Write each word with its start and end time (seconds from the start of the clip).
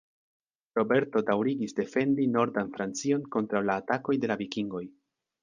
Roberto 0.77 1.21
daŭrigis 1.27 1.77
defendi 1.79 2.25
nordan 2.37 2.73
Francion 2.79 3.29
kontraŭ 3.37 3.63
la 3.69 3.77
atakoj 3.83 4.19
de 4.25 4.33
la 4.33 4.41
Vikingoj. 4.43 4.83